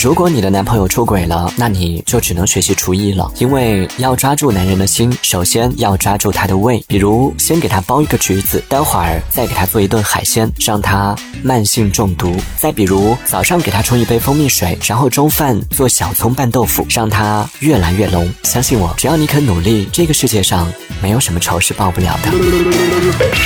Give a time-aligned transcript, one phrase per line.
[0.00, 3.28] 如果你的男朋友出轨了那你就只能学习厨艺了。
[3.38, 6.82] 因为要抓住男人的心首先要抓住他的胃。
[6.86, 12.36] 比如先给他剥一个橘子待会儿再给他做一顿海鲜让他慢性中毒。
[12.56, 20.72] 再比如早上给他冲一杯蜂蜜水然后中饭做小葱拌豆腐让他越来越浓相信我只要你肯努力这个世界上
[21.02, 23.37] 没有什么仇是报不了的。